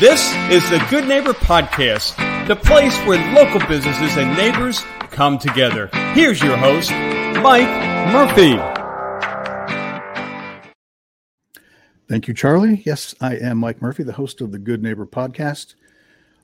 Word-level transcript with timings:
This 0.00 0.32
is 0.50 0.66
the 0.70 0.82
Good 0.88 1.06
Neighbor 1.06 1.34
Podcast, 1.34 2.16
the 2.48 2.56
place 2.56 2.96
where 3.04 3.18
local 3.34 3.60
businesses 3.68 4.16
and 4.16 4.34
neighbors 4.34 4.80
come 5.10 5.36
together. 5.36 5.90
Here's 6.14 6.42
your 6.42 6.56
host, 6.56 6.90
Mike 7.42 7.68
Murphy. 8.10 8.56
Thank 12.08 12.28
you, 12.28 12.32
Charlie. 12.32 12.82
Yes, 12.86 13.14
I 13.20 13.36
am 13.36 13.58
Mike 13.58 13.82
Murphy, 13.82 14.02
the 14.02 14.14
host 14.14 14.40
of 14.40 14.52
the 14.52 14.58
Good 14.58 14.82
Neighbor 14.82 15.04
Podcast. 15.04 15.74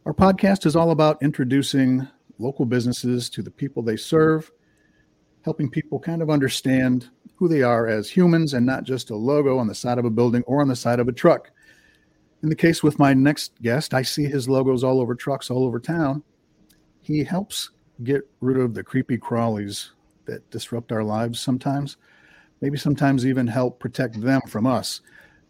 Our 0.05 0.13
podcast 0.13 0.67
is 0.67 0.77
all 0.77 0.91
about 0.91 1.23
introducing 1.23 2.07
local 2.39 2.67
businesses 2.67 3.31
to 3.31 3.43
the 3.43 3.51
people 3.51 3.83
they 3.83 3.97
serve, 3.97 4.53
helping 5.47 5.71
people 5.71 5.99
kind 5.99 6.21
of 6.21 6.29
understand 6.29 7.09
who 7.37 7.49
they 7.49 7.63
are 7.63 7.87
as 7.87 8.11
humans 8.11 8.53
and 8.53 8.67
not 8.67 8.85
just 8.85 9.09
a 9.09 9.17
logo 9.17 9.57
on 9.57 9.67
the 9.67 9.75
side 9.75 9.97
of 9.97 10.05
a 10.05 10.11
building 10.11 10.43
or 10.43 10.61
on 10.61 10.69
the 10.69 10.77
side 10.77 11.01
of 11.01 11.09
a 11.09 11.13
truck. 11.13 11.53
In 12.43 12.49
the 12.49 12.55
case 12.55 12.83
with 12.83 12.99
my 12.99 13.15
next 13.15 13.53
guest, 13.63 13.95
I 13.95 14.03
see 14.03 14.25
his 14.25 14.49
logos 14.49 14.85
all 14.85 15.01
over 15.01 15.15
trucks 15.15 15.51
all 15.51 15.65
over 15.65 15.81
town. 15.81 16.23
He 17.01 17.25
helps 17.25 17.71
get 18.05 18.23
rid 18.41 18.59
of 18.59 18.75
the 18.75 18.85
creepy 18.85 19.17
crawlies 19.17 19.91
that 20.27 20.49
disrupt 20.51 20.93
our 20.93 21.03
lives 21.05 21.41
sometimes, 21.41 21.97
maybe 22.61 22.77
sometimes 22.77 23.25
even 23.25 23.47
help 23.47 23.79
protect 23.79 24.21
them 24.21 24.43
from 24.49 24.67
us. 24.67 25.01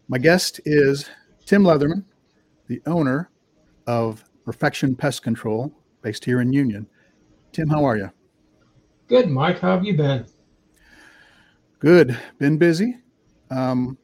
My 0.09 0.19
guest 0.19 0.61
is 0.65 1.09
Tim 1.45 1.65
Leatherman, 1.65 2.05
the 2.69 2.80
owner 2.87 3.30
of 3.87 4.25
Perfection 4.45 4.95
Pest 4.95 5.23
Control, 5.23 5.73
based 6.03 6.25
here 6.25 6.41
in 6.41 6.53
Union. 6.53 6.87
Tim, 7.53 7.69
how 7.69 7.85
are 7.85 7.97
you? 7.97 8.11
Good, 9.09 9.29
Mike. 9.29 9.61
How 9.61 9.73
have 9.73 9.85
you 9.85 9.97
been? 9.97 10.27
Good. 11.79 12.19
Been 12.39 12.59
busy. 12.59 12.99
Um, 13.51 13.99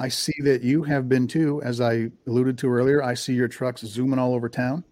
I 0.00 0.08
see 0.08 0.34
that 0.42 0.62
you 0.62 0.82
have 0.84 1.08
been 1.08 1.26
too, 1.26 1.60
as 1.62 1.80
I 1.80 2.10
alluded 2.26 2.56
to 2.58 2.70
earlier. 2.70 3.02
I 3.02 3.14
see 3.14 3.34
your 3.34 3.48
trucks 3.48 3.82
zooming 3.82 4.18
all 4.18 4.34
over 4.34 4.48
town. 4.48 4.84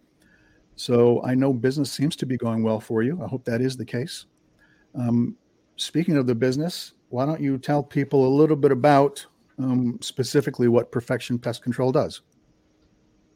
So 0.75 1.23
I 1.25 1.35
know 1.35 1.53
business 1.53 1.91
seems 1.91 2.17
to 2.17 2.27
be 2.27 2.37
going 2.37 2.63
well 2.63 2.81
for 2.81 3.03
you. 3.03 3.23
I 3.23 3.29
hope 3.29 3.45
that 3.45 3.61
is 3.61 3.77
the 3.77 3.85
case. 3.85 4.27
Um, 4.95 5.37
speaking 5.77 6.17
of 6.17 6.27
the 6.27 6.35
business, 6.35 6.93
why 7.09 7.25
don't 7.25 7.41
you 7.41 7.57
tell 7.57 7.83
people 7.83 8.27
a 8.27 8.33
little 8.35 8.57
bit 8.57 8.73
about 8.73 9.25
um, 9.59 9.99
specifically 10.03 10.69
what 10.69 10.91
Perfection 10.91 11.39
Pest 11.39 11.63
Control 11.63 11.93
does? 11.93 12.23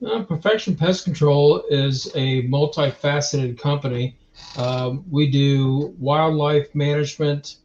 Uh, 0.04 0.22
Perfection 0.22 0.76
Pest 0.76 1.04
Control 1.04 1.62
is 1.70 2.10
a 2.14 2.42
multifaceted 2.48 3.58
company. 3.58 4.16
Um, 4.56 5.04
we 5.10 5.30
do 5.30 5.94
wildlife 5.98 6.74
management, 6.74 7.56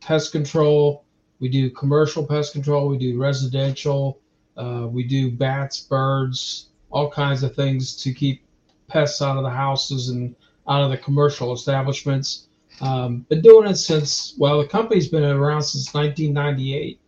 pest 0.00 0.32
control, 0.32 1.03
we 1.44 1.50
do 1.50 1.68
commercial 1.68 2.26
pest 2.26 2.54
control. 2.54 2.88
We 2.88 2.96
do 2.96 3.20
residential. 3.20 4.18
Uh, 4.56 4.86
we 4.90 5.04
do 5.04 5.30
bats, 5.30 5.78
birds, 5.78 6.70
all 6.88 7.10
kinds 7.10 7.42
of 7.42 7.54
things 7.54 7.94
to 7.96 8.14
keep 8.14 8.40
pests 8.88 9.20
out 9.20 9.36
of 9.36 9.42
the 9.42 9.50
houses 9.50 10.08
and 10.08 10.34
out 10.66 10.82
of 10.82 10.90
the 10.90 10.96
commercial 10.96 11.52
establishments. 11.52 12.46
Um, 12.80 13.26
been 13.28 13.42
doing 13.42 13.68
it 13.68 13.76
since 13.76 14.34
well, 14.38 14.58
the 14.58 14.66
company's 14.66 15.08
been 15.08 15.22
around 15.22 15.64
since 15.64 15.92
1998, 15.92 16.98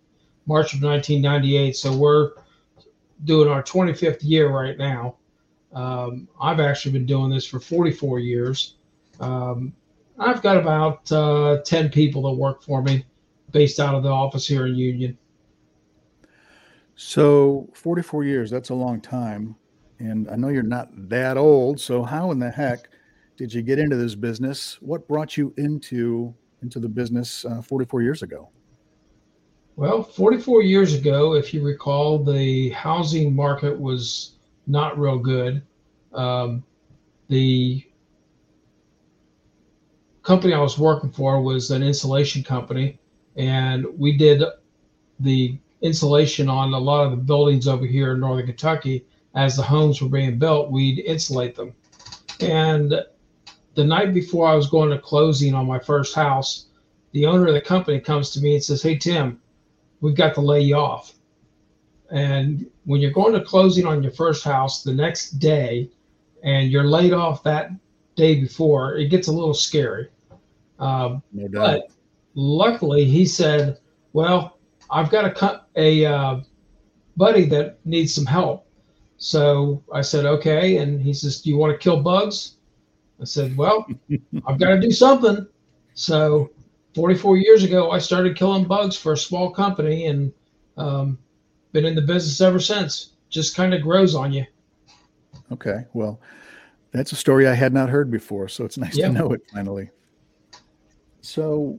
March 0.45 0.75
of 0.75 0.83
1998. 0.83 1.75
So 1.75 1.97
we're 1.97 2.33
doing 3.25 3.49
our 3.49 3.63
25th 3.63 4.19
year 4.21 4.51
right 4.51 4.77
now. 4.77 5.17
Um, 5.73 6.29
I've 6.39 6.61
actually 6.61 6.93
been 6.93 7.07
doing 7.07 7.31
this 7.31 7.47
for 7.47 7.59
44 7.59 8.19
years. 8.19 8.75
Um, 9.19 9.73
I've 10.19 10.43
got 10.43 10.59
about 10.59 11.11
uh, 11.11 11.63
10 11.65 11.89
people 11.89 12.21
that 12.25 12.39
work 12.39 12.63
for 12.63 12.83
me 12.83 13.03
based 13.53 13.81
out 13.81 13.95
of 13.95 14.03
the 14.03 14.09
office 14.09 14.47
here 14.47 14.67
in 14.67 14.75
Union. 14.75 15.17
So 16.97 17.69
44 17.75 18.25
years, 18.25 18.51
that's 18.51 18.71
a 18.71 18.75
long 18.75 19.01
time. 19.01 19.55
And 19.99 20.29
I 20.31 20.37
know 20.37 20.49
you're 20.49 20.63
not 20.63 20.89
that 21.09 21.37
old. 21.37 21.81
So 21.81 22.03
how 22.03 22.31
in 22.31 22.39
the 22.39 22.51
heck 22.51 22.89
did 23.37 23.53
you 23.53 23.63
get 23.63 23.79
into 23.79 23.97
this 23.97 24.15
business? 24.15 24.79
What 24.81 25.07
brought 25.07 25.37
you 25.37 25.53
into 25.57 26.35
into 26.63 26.81
the 26.81 26.89
business 26.89 27.45
uh, 27.45 27.61
44 27.61 28.03
years 28.03 28.23
ago? 28.23 28.49
Well, 29.77 30.03
44 30.03 30.63
years 30.63 30.95
ago, 30.95 31.35
if 31.35 31.53
you 31.53 31.63
recall, 31.63 32.25
the 32.25 32.71
housing 32.71 33.37
market 33.37 33.79
was 33.79 34.37
not 34.67 34.99
real 34.99 35.19
good. 35.19 35.63
Um, 36.15 36.65
the 37.29 37.85
company 40.23 40.55
I 40.55 40.61
was 40.61 40.79
working 40.79 41.11
for 41.11 41.43
was 41.43 41.71
an 41.71 41.83
insulation 41.83 42.43
company, 42.43 42.99
and 43.37 43.87
we 43.99 44.17
did 44.17 44.43
the 45.21 45.59
insulation 45.83 46.49
on 46.49 46.73
a 46.73 46.79
lot 46.79 47.05
of 47.05 47.11
the 47.11 47.17
buildings 47.17 47.69
over 47.69 47.87
here 47.87 48.13
in 48.13 48.21
northern 48.21 48.47
Kentucky. 48.47 49.07
As 49.35 49.57
the 49.57 49.63
homes 49.63 50.01
were 50.01 50.09
being 50.09 50.39
built, 50.39 50.71
we'd 50.71 51.01
insulate 51.01 51.55
them. 51.55 51.75
And 52.41 53.05
the 53.75 53.85
night 53.85 54.15
before 54.15 54.49
I 54.49 54.55
was 54.55 54.69
going 54.69 54.91
to 54.91 54.99
closing 54.99 55.55
on 55.55 55.67
my 55.67 55.79
first 55.79 56.15
house, 56.15 56.67
the 57.13 57.27
owner 57.27 57.47
of 57.47 57.55
the 57.55 57.61
company 57.61 58.01
comes 58.01 58.31
to 58.31 58.41
me 58.41 58.55
and 58.55 58.65
says, 58.65 58.83
Hey, 58.83 58.97
Tim, 58.97 59.41
we've 60.01 60.17
got 60.17 60.35
to 60.35 60.41
lay 60.41 60.63
you 60.63 60.77
off. 60.77 61.13
And 62.11 62.67
when 62.85 63.01
you're 63.01 63.11
going 63.11 63.35
to 63.35 63.43
closing 63.43 63.85
on 63.85 64.03
your 64.03 64.13
first 64.13 64.45
house 64.45 64.83
the 64.83 64.95
next 64.95 65.33
day 65.33 65.91
and 66.43 66.71
you're 66.71 66.85
laid 66.85 67.13
off 67.13 67.43
that 67.43 67.71
day 68.15 68.41
before, 68.41 68.97
it 68.97 69.09
gets 69.09 69.29
a 69.29 69.33
little 69.33 69.55
scary. 69.55 70.09
Um, 70.79 71.23
no 71.33 71.49
doubt. 71.49 71.81
But 71.81 71.91
luckily 72.37 73.05
he 73.05 73.27
said, 73.27 73.79
"Well, 74.13 74.59
I've 74.91 75.11
got 75.11 75.43
a 75.43 75.63
a 75.75 76.07
uh, 76.07 76.41
buddy 77.17 77.47
that 77.47 77.79
needs 77.85 78.15
some 78.15 78.27
help." 78.27 78.67
So 79.17 79.83
I 79.93 80.03
said, 80.03 80.27
"Okay," 80.27 80.77
and 80.77 81.01
he 81.01 81.13
says, 81.13 81.41
"Do 81.41 81.51
you 81.51 81.57
want 81.57 81.73
to 81.73 81.79
kill 81.79 82.01
bugs?" 82.01 82.59
I 83.21 83.25
said, 83.25 83.57
"Well, 83.57 83.87
I've 84.47 84.61
got 84.61 84.71
to 84.71 84.81
do 84.81 84.93
something." 84.93 85.47
So 85.95 86.51
44 86.95 87.39
years 87.39 87.65
ago, 87.65 87.91
I 87.91 87.99
started 87.99 88.37
killing 88.37 88.65
bugs 88.65 88.97
for 88.97 89.13
a 89.13 89.17
small 89.17 89.51
company 89.51 90.07
and 90.07 90.33
um, 90.77 91.19
been 91.73 91.85
in 91.85 91.95
the 91.95 92.03
business 92.03 92.41
ever 92.41 92.61
since. 92.61 93.13
Just 93.29 93.57
kind 93.57 93.75
of 93.75 93.83
grows 93.83 94.15
on 94.15 94.33
you. 94.33 94.45
Okay, 95.53 95.85
well, 95.95 96.21
that's 96.93 97.13
a 97.13 97.17
story 97.17 97.47
I 97.47 97.55
had 97.55 97.73
not 97.73 97.89
heard 97.89 98.11
before, 98.11 98.49
so 98.49 98.65
it's 98.65 98.79
nice 98.79 98.97
to 98.97 99.09
know 99.11 99.33
it 99.33 99.43
finally. 99.53 99.91
So, 101.21 101.79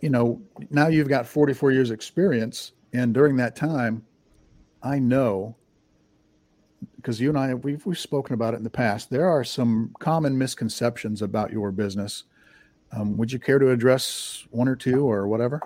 you 0.00 0.10
know, 0.10 0.40
now 0.70 0.88
you've 0.88 1.08
got 1.08 1.26
44 1.26 1.72
years 1.72 1.90
experience. 1.90 2.72
And 2.92 3.12
during 3.12 3.36
that 3.36 3.56
time, 3.56 4.04
I 4.82 4.98
know 4.98 5.56
because 6.96 7.20
you 7.20 7.28
and 7.28 7.38
I 7.38 7.54
we've 7.54 7.84
we've 7.86 7.98
spoken 7.98 8.34
about 8.34 8.54
it 8.54 8.58
in 8.58 8.64
the 8.64 8.70
past. 8.70 9.10
There 9.10 9.28
are 9.28 9.44
some 9.44 9.94
common 9.98 10.36
misconceptions 10.36 11.22
about 11.22 11.52
your 11.52 11.70
business. 11.72 12.24
Um, 12.92 13.16
would 13.16 13.32
you 13.32 13.38
care 13.38 13.58
to 13.58 13.70
address 13.70 14.46
one 14.50 14.68
or 14.68 14.76
two 14.76 15.04
or 15.04 15.28
whatever? 15.28 15.60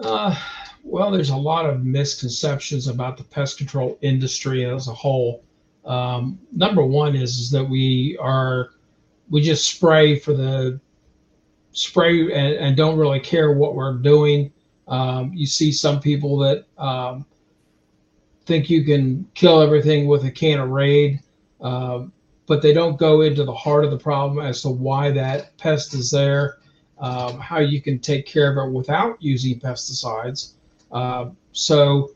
Uh, 0.00 0.38
well, 0.82 1.10
there's 1.10 1.30
a 1.30 1.36
lot 1.36 1.66
of 1.66 1.84
misconceptions 1.84 2.86
about 2.86 3.16
the 3.16 3.24
pest 3.24 3.58
control 3.58 3.98
industry 4.02 4.64
as 4.64 4.88
a 4.88 4.94
whole. 4.94 5.42
Um, 5.84 6.38
number 6.52 6.84
one 6.84 7.14
is, 7.14 7.38
is 7.38 7.50
that 7.50 7.64
we 7.64 8.16
are 8.20 8.70
we 9.30 9.40
just 9.40 9.68
spray 9.68 10.18
for 10.18 10.32
the 10.32 10.80
spray 11.76 12.22
and, 12.32 12.54
and 12.54 12.74
don't 12.74 12.96
really 12.96 13.20
care 13.20 13.52
what 13.52 13.74
we're 13.74 13.92
doing. 13.98 14.50
Um, 14.88 15.32
you 15.34 15.46
see 15.46 15.70
some 15.70 16.00
people 16.00 16.38
that 16.38 16.64
um, 16.78 17.26
think 18.46 18.70
you 18.70 18.82
can 18.82 19.28
kill 19.34 19.60
everything 19.60 20.06
with 20.06 20.24
a 20.24 20.30
can 20.30 20.58
of 20.58 20.70
Raid, 20.70 21.20
uh, 21.60 22.04
but 22.46 22.62
they 22.62 22.72
don't 22.72 22.98
go 22.98 23.20
into 23.20 23.44
the 23.44 23.54
heart 23.54 23.84
of 23.84 23.90
the 23.90 23.98
problem 23.98 24.44
as 24.44 24.62
to 24.62 24.70
why 24.70 25.10
that 25.10 25.54
pest 25.58 25.92
is 25.92 26.10
there, 26.10 26.58
um, 26.98 27.38
how 27.38 27.58
you 27.58 27.82
can 27.82 27.98
take 27.98 28.24
care 28.24 28.50
of 28.50 28.66
it 28.66 28.72
without 28.72 29.20
using 29.20 29.60
pesticides. 29.60 30.54
Uh, 30.90 31.26
so 31.52 32.12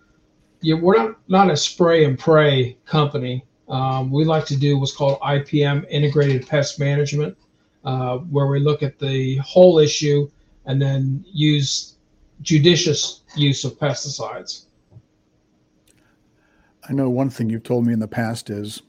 we're 0.63 0.97
not, 0.97 1.19
not 1.29 1.51
a 1.51 1.57
spray 1.57 2.07
and 2.07 2.19
pray 2.19 2.79
company. 2.87 3.45
Um, 3.69 4.11
we 4.11 4.25
like 4.25 4.47
to 4.47 4.57
do 4.57 4.79
what's 4.79 4.93
called 4.93 5.21
IPM, 5.21 5.87
Integrated 5.91 6.49
Pest 6.49 6.81
Management 6.81 7.37
uh, 7.85 8.19
where 8.19 8.47
we 8.47 8.61
look 8.61 8.83
at 8.83 8.99
the 8.99 9.37
whole 9.37 9.79
issue 9.79 10.31
and 10.67 10.81
then 10.81 11.25
use 11.27 11.97
judicious 12.43 13.23
use 13.37 13.65
of 13.65 13.79
pesticides. 13.79 14.65
I 16.89 16.93
know 16.93 17.09
one 17.09 17.31
thing 17.31 17.51
you've 17.51 17.63
told 17.63 17.87
me 17.87 17.93
in 17.93 17.99
the 17.99 18.09
past 18.09 18.51
is 18.51 18.83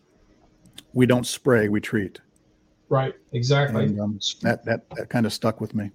we 0.93 1.05
don't 1.05 1.25
spray, 1.25 1.69
we 1.69 1.79
treat. 1.79 2.19
Right, 2.89 3.13
exactly. 3.31 3.85
And, 3.85 3.99
um, 4.01 4.19
that, 4.41 4.65
that, 4.65 4.89
that 4.91 5.09
kind 5.09 5.25
of 5.25 5.33
stuck 5.33 5.61
with 5.61 5.73
me. 5.73 5.91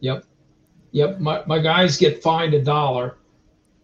Yep. 0.00 0.24
Yep. 0.92 1.20
My, 1.20 1.42
my 1.46 1.58
guys 1.58 1.96
get 1.96 2.22
fined 2.22 2.54
a 2.54 2.62
dollar 2.62 3.16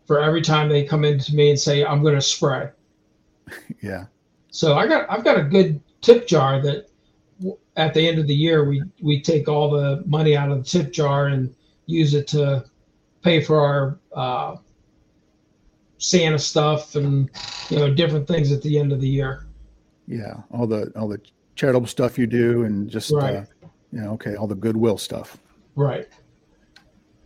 for 0.06 0.20
every 0.20 0.42
time 0.42 0.68
they 0.68 0.84
come 0.84 1.04
into 1.04 1.34
me 1.34 1.50
and 1.50 1.58
say, 1.58 1.84
I'm 1.84 2.02
going 2.02 2.14
to 2.14 2.20
spray. 2.20 2.68
yeah. 3.80 4.06
So 4.50 4.76
I 4.76 4.86
got, 4.86 5.10
I've 5.10 5.24
got 5.24 5.38
a 5.38 5.42
good 5.42 5.80
tip 6.02 6.26
jar 6.26 6.60
that 6.62 6.88
at 7.76 7.94
the 7.94 8.06
end 8.06 8.18
of 8.18 8.26
the 8.26 8.34
year, 8.34 8.64
we 8.64 8.82
we 9.00 9.20
take 9.20 9.48
all 9.48 9.70
the 9.70 10.02
money 10.06 10.36
out 10.36 10.50
of 10.50 10.58
the 10.58 10.64
tip 10.64 10.92
jar 10.92 11.28
and 11.28 11.54
use 11.86 12.14
it 12.14 12.26
to 12.28 12.64
pay 13.22 13.40
for 13.40 13.60
our 13.60 13.98
uh, 14.14 14.56
Santa 15.98 16.38
stuff 16.38 16.94
and 16.96 17.30
you 17.70 17.78
know 17.78 17.92
different 17.92 18.26
things 18.26 18.52
at 18.52 18.62
the 18.62 18.78
end 18.78 18.92
of 18.92 19.00
the 19.00 19.08
year. 19.08 19.46
Yeah, 20.06 20.34
all 20.50 20.66
the 20.66 20.92
all 20.96 21.08
the 21.08 21.20
charitable 21.54 21.86
stuff 21.86 22.18
you 22.18 22.26
do, 22.26 22.64
and 22.64 22.88
just 22.90 23.12
Right. 23.12 23.36
uh, 23.36 23.44
you 23.92 24.00
know, 24.00 24.12
okay, 24.12 24.36
all 24.36 24.46
the 24.46 24.54
goodwill 24.54 24.98
stuff. 24.98 25.38
Right. 25.76 26.08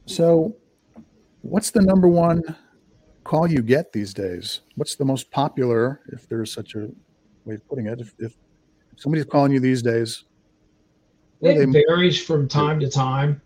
So, 0.07 0.55
what's 1.43 1.71
the 1.71 1.83
number 1.83 2.09
one 2.09 2.43
call 3.25 3.51
you 3.51 3.63
get 3.63 3.93
these 3.93 4.15
days? 4.15 4.61
What's 4.77 4.95
the 4.95 5.05
most 5.05 5.31
popular, 5.31 6.01
if 6.13 6.29
there's 6.29 6.53
such 6.53 6.75
a 6.75 6.89
way 7.45 7.57
of 7.57 7.69
putting 7.69 7.87
it? 7.87 8.01
If, 8.01 8.15
if 8.19 8.37
somebody's 8.97 9.27
calling 9.27 9.53
you 9.53 9.61
these 9.61 9.83
days, 9.83 10.25
It 11.43 11.73
they- 11.73 11.85
varies 11.87 12.21
from 12.23 12.49
time 12.49 12.81
to 12.81 12.91
time 12.91 13.41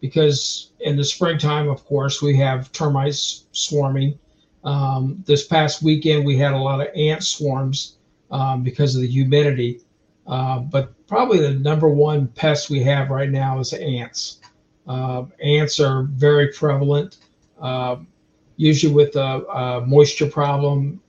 because 0.00 0.72
in 0.80 0.96
the 0.96 1.04
springtime, 1.04 1.68
of 1.68 1.84
course, 1.84 2.20
we 2.22 2.36
have 2.36 2.70
termites 2.72 3.46
swarming. 3.52 4.18
Um, 4.64 5.22
this 5.26 5.46
past 5.46 5.82
weekend, 5.82 6.24
we 6.24 6.36
had 6.36 6.52
a 6.52 6.58
lot 6.58 6.80
of 6.80 6.88
ant 6.94 7.22
swarms 7.22 7.96
um, 8.30 8.62
because 8.62 8.94
of 8.94 9.02
the 9.02 9.08
humidity. 9.08 9.80
Uh, 10.26 10.58
but 10.58 10.92
probably 11.06 11.38
the 11.38 11.54
number 11.54 11.88
one 11.88 12.28
pest 12.28 12.68
we 12.68 12.80
have 12.82 13.08
right 13.08 13.30
now 13.30 13.58
is 13.58 13.72
ants. 13.72 14.40
Uh, 14.86 15.24
ants 15.42 15.80
are 15.80 16.02
very 16.02 16.52
prevalent. 16.52 17.18
Uh, 17.60 17.96
usually, 18.56 18.92
with 18.92 19.16
a, 19.16 19.46
a 19.46 19.86
moisture 19.86 20.26
problem, 20.26 21.00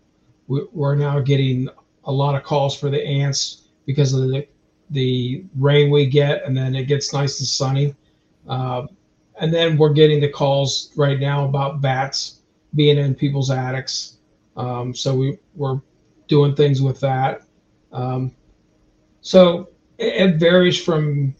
we, 0.47 0.65
we're 0.71 0.95
now 0.95 1.19
getting 1.19 1.69
a 2.05 2.11
lot 2.11 2.35
of 2.35 2.43
calls 2.43 2.77
for 2.77 2.89
the 2.89 3.03
ants 3.03 3.68
because 3.89 4.13
of 4.13 4.29
the 4.29 4.47
the 4.91 5.43
rain 5.57 5.89
we 5.89 6.05
get, 6.05 6.45
and 6.45 6.55
then 6.55 6.75
it 6.75 6.83
gets 6.83 7.11
nice 7.11 7.39
and 7.39 7.47
sunny. 7.47 7.95
Uh, 8.47 8.85
and 9.41 9.51
then 9.51 9.77
we're 9.79 9.93
getting 9.93 10.19
the 10.21 10.29
calls 10.29 10.91
right 10.95 11.19
now 11.19 11.43
about 11.43 11.81
bats 11.81 12.41
being 12.75 12.99
in 12.99 13.15
people's 13.15 13.49
attics. 13.49 14.17
Um, 14.55 14.93
so 14.93 15.15
we, 15.15 15.39
we're 15.55 15.81
doing 16.27 16.55
things 16.55 16.83
with 16.83 16.99
that. 16.99 17.41
Um, 17.91 18.31
so 19.21 19.69
it, 19.97 20.13
it 20.21 20.35
varies 20.35 20.79
from 20.79 21.33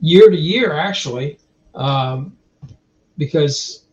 year 0.00 0.28
to 0.28 0.36
year, 0.36 0.72
actually, 0.72 1.38
um, 1.76 2.36
because 3.18 3.84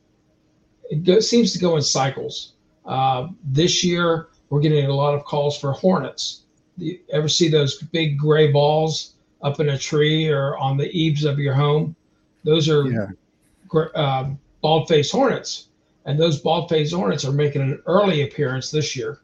it 0.90 1.04
go, 1.04 1.20
seems 1.20 1.54
to 1.54 1.60
go 1.60 1.76
in 1.76 1.84
cycles. 1.84 2.54
Uh, 2.84 3.28
this 3.44 3.84
year, 3.84 4.30
we're 4.50 4.60
getting 4.60 4.86
a 4.86 4.94
lot 4.94 5.14
of 5.14 5.24
calls 5.24 5.56
for 5.56 5.72
hornets 5.72 6.42
you 6.82 7.00
ever 7.12 7.28
see 7.30 7.48
those 7.50 7.78
big 7.82 8.18
gray 8.18 8.52
balls 8.52 9.16
up 9.42 9.60
in 9.60 9.70
a 9.70 9.78
tree 9.78 10.28
or 10.30 10.58
on 10.58 10.78
the 10.78 10.90
eaves 10.92 11.24
of 11.26 11.40
your 11.40 11.54
home? 11.54 11.96
Those 12.44 12.70
are 12.70 12.90
Yeah. 12.92 13.08
gr- 13.68 13.96
um, 13.96 14.40
bald 14.62 14.88
faced 14.88 15.12
hornets, 15.12 15.70
and 16.06 16.20
those 16.20 16.40
bald 16.40 16.70
faced 16.70 16.94
hornets 16.94 17.26
are 17.26 17.32
making 17.32 17.62
an 17.62 17.82
early 17.86 18.24
appearance 18.24 18.72
this 18.72 18.96
year. 18.96 19.20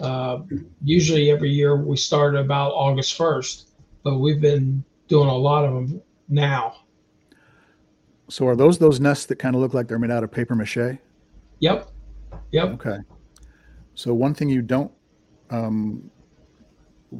Uh, 0.00 0.40
usually, 0.82 1.30
every 1.30 1.50
year 1.50 1.76
we 1.76 1.96
start 1.96 2.34
about 2.34 2.72
August 2.72 3.16
1st, 3.16 3.66
but 4.02 4.18
we've 4.18 4.40
been 4.40 4.82
doing 5.08 5.28
a 5.28 5.36
lot 5.36 5.64
of 5.64 5.72
them 5.72 6.02
now. 6.28 6.74
So, 8.28 8.46
are 8.48 8.56
those 8.56 8.78
those 8.78 8.98
nests 9.00 9.26
that 9.26 9.36
kind 9.36 9.54
of 9.54 9.60
look 9.60 9.74
like 9.74 9.86
they're 9.86 9.98
made 9.98 10.10
out 10.10 10.24
of 10.24 10.30
paper 10.32 10.54
mache? 10.56 10.98
Yep. 11.60 11.88
Yep. 12.50 12.68
Okay. 12.74 12.98
So, 13.94 14.14
one 14.14 14.34
thing 14.34 14.48
you 14.48 14.62
don't 14.62 14.90
um, 15.50 16.10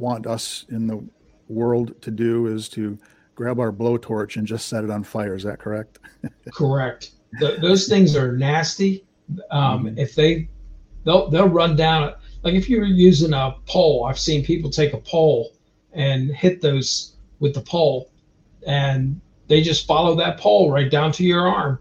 want 0.04 0.26
us 0.26 0.66
in 0.68 0.86
the 0.86 1.02
world 1.48 2.00
to 2.02 2.10
do 2.10 2.46
is 2.46 2.68
to 2.70 2.98
grab 3.34 3.58
our 3.58 3.72
blowtorch 3.72 4.36
and 4.36 4.46
just 4.46 4.68
set 4.68 4.84
it 4.84 4.90
on 4.90 5.02
fire. 5.02 5.34
Is 5.34 5.42
that 5.44 5.58
correct? 5.58 5.98
Correct. 6.54 7.10
Th- 7.40 7.58
those 7.60 7.88
things 7.88 8.14
are 8.14 8.36
nasty. 8.36 9.04
Um, 9.50 9.86
Mhm. 9.86 9.98
If 9.98 10.14
they, 10.14 10.48
they'll 11.04 11.28
they'll 11.30 11.48
run 11.48 11.74
down. 11.74 12.14
Like 12.42 12.54
if 12.54 12.68
you're 12.68 12.84
using 12.84 13.32
a 13.32 13.56
pole, 13.66 14.04
I've 14.04 14.18
seen 14.18 14.44
people 14.44 14.70
take 14.70 14.92
a 14.92 14.98
pole 14.98 15.52
and 15.94 16.30
hit 16.30 16.60
those 16.60 17.16
with 17.40 17.54
the 17.54 17.62
pole, 17.62 18.10
and 18.66 19.20
they 19.48 19.62
just 19.62 19.86
follow 19.86 20.14
that 20.16 20.38
pole 20.38 20.70
right 20.70 20.90
down 20.90 21.10
to 21.12 21.24
your 21.24 21.48
arm. 21.48 21.78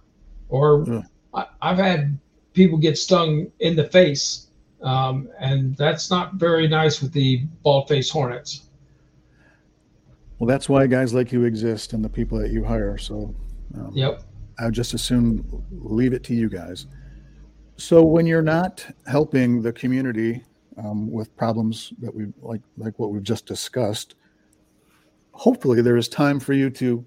Or. 0.49 1.03
I, 1.33 1.45
I've 1.61 1.77
had 1.77 2.17
people 2.53 2.77
get 2.77 2.97
stung 2.97 3.51
in 3.59 3.75
the 3.75 3.85
face, 3.85 4.47
um, 4.83 5.29
and 5.39 5.75
that's 5.77 6.11
not 6.11 6.35
very 6.35 6.67
nice 6.67 7.01
with 7.01 7.13
the 7.13 7.43
bald 7.63 7.87
faced 7.87 8.11
hornets. 8.11 8.67
Well, 10.39 10.47
that's 10.47 10.67
why 10.67 10.87
guys 10.87 11.13
like 11.13 11.31
you 11.31 11.45
exist 11.45 11.93
and 11.93 12.03
the 12.03 12.09
people 12.09 12.37
that 12.39 12.51
you 12.51 12.63
hire. 12.63 12.97
So, 12.97 13.33
um, 13.75 13.91
Yep. 13.93 14.23
I 14.59 14.65
would 14.65 14.73
just 14.73 14.93
as 14.93 15.01
soon 15.01 15.45
leave 15.71 16.13
it 16.13 16.23
to 16.25 16.35
you 16.35 16.49
guys. 16.49 16.87
So 17.77 18.03
when 18.03 18.25
you're 18.27 18.41
not 18.41 18.85
helping 19.07 19.61
the 19.61 19.73
community 19.73 20.43
um, 20.77 21.09
with 21.09 21.35
problems 21.37 21.93
that 21.99 22.13
we 22.13 22.27
like, 22.41 22.61
like 22.77 22.97
what 22.99 23.11
we've 23.11 23.23
just 23.23 23.45
discussed, 23.45 24.15
hopefully 25.31 25.81
there 25.81 25.97
is 25.97 26.07
time 26.07 26.39
for 26.39 26.53
you 26.53 26.69
to 26.71 27.05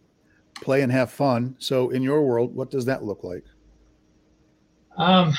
play 0.61 0.83
and 0.83 0.91
have 0.91 1.11
fun. 1.11 1.55
So 1.59 1.91
in 1.91 2.03
your 2.03 2.23
world, 2.23 2.55
what 2.55 2.71
does 2.71 2.85
that 2.87 3.05
look 3.05 3.23
like? 3.23 3.45
Um, 4.97 5.35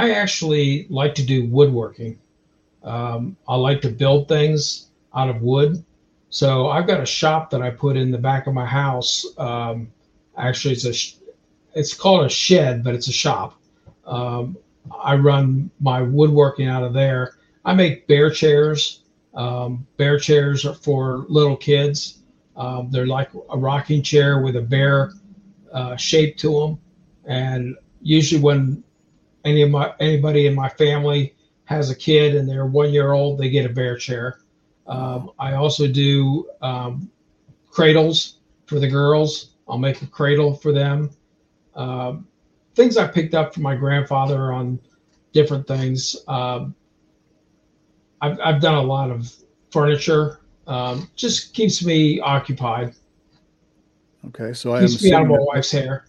I 0.00 0.12
actually 0.12 0.86
like 0.88 1.14
to 1.16 1.22
do 1.22 1.44
woodworking. 1.44 2.18
Um, 2.82 3.36
I 3.46 3.56
like 3.56 3.82
to 3.82 3.90
build 3.90 4.28
things 4.28 4.88
out 5.14 5.28
of 5.28 5.42
wood. 5.42 5.84
So 6.30 6.68
I've 6.68 6.86
got 6.86 7.02
a 7.02 7.06
shop 7.06 7.50
that 7.50 7.60
I 7.60 7.68
put 7.68 7.98
in 7.98 8.10
the 8.10 8.16
back 8.16 8.46
of 8.46 8.54
my 8.54 8.64
house. 8.64 9.26
Um, 9.36 9.92
actually, 10.38 10.72
it's 10.72 10.86
a 10.86 10.94
sh- 10.94 11.16
it's 11.74 11.92
called 11.92 12.24
a 12.24 12.30
shed, 12.30 12.82
but 12.82 12.94
it's 12.94 13.08
a 13.08 13.12
shop. 13.12 13.60
Um, 14.06 14.56
I 15.04 15.16
run 15.16 15.70
my 15.80 16.00
woodworking 16.00 16.66
out 16.66 16.82
of 16.82 16.94
there. 16.94 17.34
I 17.66 17.74
make 17.74 18.06
bear 18.06 18.30
chairs. 18.30 19.02
Um, 19.34 19.86
bear 19.98 20.18
chairs 20.18 20.64
are 20.64 20.72
for 20.72 21.26
little 21.28 21.58
kids. 21.58 22.22
Um, 22.56 22.90
they're 22.90 23.06
like 23.06 23.32
a 23.50 23.58
rocking 23.58 24.02
chair 24.02 24.40
with 24.40 24.56
a 24.56 24.62
bear 24.62 25.12
uh, 25.74 25.96
shape 25.96 26.38
to 26.38 26.58
them, 26.58 26.78
and 27.26 27.76
usually 28.00 28.40
when 28.40 28.82
any 29.44 29.62
of 29.62 29.70
my 29.70 29.92
anybody 30.00 30.46
in 30.46 30.54
my 30.54 30.68
family 30.68 31.34
has 31.64 31.90
a 31.90 31.94
kid 31.94 32.34
and 32.34 32.48
they're 32.48 32.66
one 32.66 32.92
year 32.92 33.12
old, 33.12 33.38
they 33.38 33.48
get 33.48 33.64
a 33.64 33.68
bear 33.68 33.96
chair. 33.96 34.40
Um, 34.86 35.30
I 35.38 35.54
also 35.54 35.86
do 35.86 36.48
um, 36.62 37.10
cradles 37.70 38.38
for 38.66 38.80
the 38.80 38.88
girls. 38.88 39.50
I'll 39.68 39.78
make 39.78 40.02
a 40.02 40.06
cradle 40.06 40.54
for 40.54 40.72
them. 40.72 41.10
Um, 41.76 42.26
things 42.74 42.96
I 42.96 43.06
picked 43.06 43.34
up 43.34 43.54
from 43.54 43.62
my 43.62 43.76
grandfather 43.76 44.52
on 44.52 44.80
different 45.32 45.66
things. 45.66 46.16
Um, 46.26 46.74
I've, 48.20 48.38
I've 48.40 48.60
done 48.60 48.74
a 48.74 48.82
lot 48.82 49.10
of 49.10 49.32
furniture. 49.70 50.40
Um, 50.66 51.08
just 51.14 51.54
keeps 51.54 51.84
me 51.84 52.20
occupied. 52.20 52.94
Okay, 54.28 54.52
so 54.52 54.74
I 54.74 54.80
Keeps 54.80 55.02
me 55.02 55.12
out 55.12 55.22
of 55.22 55.28
my 55.28 55.38
wife's 55.38 55.70
hair. 55.70 56.06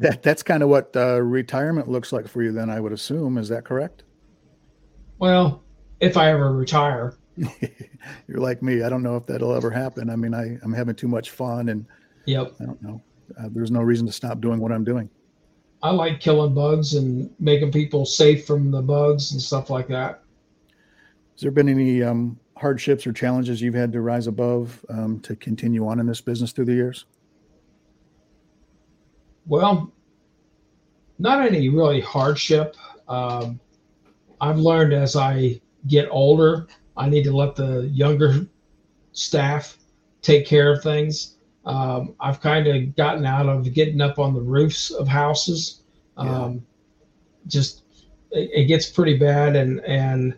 That 0.00 0.22
that's 0.22 0.42
kind 0.42 0.62
of 0.62 0.68
what 0.68 0.94
uh, 0.96 1.20
retirement 1.20 1.88
looks 1.88 2.12
like 2.12 2.28
for 2.28 2.42
you. 2.42 2.52
Then 2.52 2.70
I 2.70 2.80
would 2.80 2.92
assume 2.92 3.38
is 3.38 3.48
that 3.48 3.64
correct? 3.64 4.04
Well, 5.18 5.62
if 6.00 6.16
I 6.16 6.30
ever 6.30 6.52
retire, 6.52 7.16
You're 8.28 8.40
like 8.40 8.62
me. 8.62 8.82
I 8.82 8.88
don't 8.88 9.02
know 9.02 9.16
if 9.16 9.26
that'll 9.26 9.54
ever 9.54 9.70
happen. 9.70 10.10
I 10.10 10.16
mean, 10.16 10.34
I, 10.34 10.58
I'm 10.62 10.72
having 10.72 10.94
too 10.94 11.08
much 11.08 11.30
fun, 11.30 11.68
and 11.68 11.86
yep. 12.26 12.54
I 12.60 12.64
don't 12.64 12.82
know. 12.82 13.02
Uh, 13.38 13.48
there's 13.50 13.70
no 13.70 13.80
reason 13.80 14.06
to 14.06 14.12
stop 14.12 14.40
doing 14.40 14.60
what 14.60 14.72
I'm 14.72 14.84
doing. 14.84 15.10
I 15.82 15.90
like 15.90 16.20
killing 16.20 16.54
bugs 16.54 16.94
and 16.94 17.30
making 17.38 17.72
people 17.72 18.06
safe 18.06 18.46
from 18.46 18.70
the 18.70 18.82
bugs 18.82 19.32
and 19.32 19.40
stuff 19.40 19.68
like 19.70 19.88
that. 19.88 20.22
Has 21.34 21.42
there 21.42 21.50
been 21.50 21.68
any 21.68 22.02
um, 22.02 22.38
hardships 22.56 23.06
or 23.06 23.12
challenges 23.12 23.60
you've 23.60 23.74
had 23.74 23.92
to 23.92 24.00
rise 24.00 24.26
above 24.26 24.84
um, 24.88 25.20
to 25.20 25.34
continue 25.36 25.86
on 25.86 26.00
in 26.00 26.06
this 26.06 26.20
business 26.20 26.52
through 26.52 26.66
the 26.66 26.74
years? 26.74 27.06
Well, 29.46 29.92
not 31.18 31.46
any 31.46 31.68
really 31.68 32.00
hardship. 32.00 32.76
Um, 33.08 33.60
I've 34.40 34.58
learned 34.58 34.92
as 34.92 35.16
I 35.16 35.60
get 35.86 36.08
older, 36.10 36.66
I 36.96 37.08
need 37.08 37.24
to 37.24 37.36
let 37.36 37.56
the 37.56 37.90
younger 37.92 38.46
staff 39.12 39.78
take 40.22 40.46
care 40.46 40.72
of 40.72 40.82
things. 40.82 41.36
Um, 41.64 42.14
I've 42.20 42.40
kind 42.40 42.66
of 42.66 42.94
gotten 42.96 43.24
out 43.26 43.48
of 43.48 43.72
getting 43.72 44.00
up 44.00 44.18
on 44.18 44.34
the 44.34 44.40
roofs 44.40 44.90
of 44.90 45.08
houses. 45.08 45.82
Um, 46.16 46.64
Just 47.46 47.82
it, 48.30 48.50
it 48.52 48.64
gets 48.64 48.88
pretty 48.88 49.18
bad, 49.18 49.56
and 49.56 49.80
and 49.84 50.34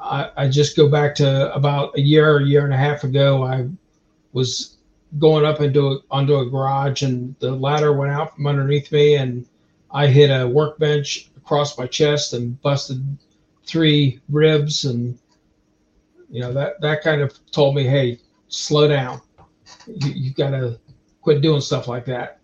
I, 0.00 0.30
I 0.36 0.48
just 0.48 0.76
go 0.76 0.88
back 0.88 1.14
to 1.16 1.54
about 1.54 1.96
a 1.96 2.00
year, 2.00 2.38
a 2.38 2.44
year 2.44 2.64
and 2.64 2.74
a 2.74 2.76
half 2.76 3.04
ago. 3.04 3.44
I 3.44 3.68
was 4.32 4.78
going 5.18 5.44
up 5.44 5.60
into 5.60 5.88
a, 5.88 5.98
onto 6.10 6.36
a 6.36 6.48
garage, 6.48 7.02
and 7.02 7.34
the 7.40 7.50
ladder 7.50 7.92
went 7.92 8.12
out 8.12 8.34
from 8.34 8.46
underneath 8.46 8.92
me, 8.92 9.16
and 9.16 9.46
I 9.90 10.06
hit 10.06 10.28
a 10.28 10.46
workbench 10.46 11.30
across 11.36 11.76
my 11.76 11.86
chest 11.86 12.32
and 12.32 12.60
busted 12.62 13.04
three 13.66 14.20
ribs, 14.28 14.84
and 14.84 15.18
you 16.30 16.40
know 16.40 16.52
that 16.52 16.80
that 16.80 17.02
kind 17.02 17.20
of 17.20 17.38
told 17.50 17.74
me, 17.74 17.84
hey, 17.84 18.20
slow 18.48 18.88
down. 18.88 19.20
You, 19.86 20.10
you 20.12 20.34
got 20.34 20.50
to 20.50 20.78
quit 21.22 21.42
doing 21.42 21.60
stuff 21.60 21.88
like 21.88 22.04
that. 22.06 22.40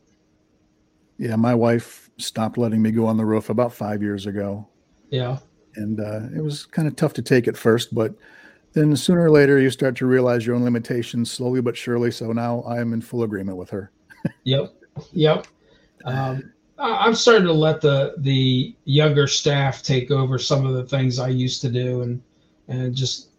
Yeah, 1.18 1.36
my 1.36 1.54
wife 1.54 2.10
stopped 2.18 2.58
letting 2.58 2.82
me 2.82 2.90
go 2.90 3.06
on 3.06 3.16
the 3.16 3.24
roof 3.24 3.48
about 3.50 3.72
five 3.72 4.02
years 4.02 4.26
ago. 4.26 4.66
Yeah. 5.10 5.38
And 5.76 6.00
uh, 6.00 6.22
it 6.34 6.42
was 6.42 6.66
kind 6.66 6.88
of 6.88 6.96
tough 6.96 7.12
to 7.14 7.22
take 7.22 7.48
at 7.48 7.56
first, 7.56 7.94
but 7.94 8.14
then 8.76 8.94
sooner 8.94 9.24
or 9.24 9.30
later 9.30 9.58
you 9.58 9.70
start 9.70 9.96
to 9.96 10.06
realize 10.06 10.46
your 10.46 10.54
own 10.54 10.62
limitations 10.62 11.30
slowly 11.30 11.62
but 11.62 11.76
surely. 11.76 12.10
So 12.10 12.32
now 12.32 12.60
I 12.68 12.78
am 12.78 12.92
in 12.92 13.00
full 13.00 13.22
agreement 13.22 13.56
with 13.56 13.70
her. 13.70 13.90
yep. 14.44 14.74
Yep. 15.12 15.46
Um, 16.04 16.52
I'm 16.78 17.14
starting 17.14 17.46
to 17.46 17.54
let 17.54 17.80
the 17.80 18.14
the 18.18 18.76
younger 18.84 19.26
staff 19.26 19.82
take 19.82 20.10
over 20.10 20.38
some 20.38 20.66
of 20.66 20.74
the 20.74 20.84
things 20.84 21.18
I 21.18 21.28
used 21.28 21.62
to 21.62 21.70
do, 21.70 22.02
and 22.02 22.22
and 22.68 22.94
just 22.94 23.30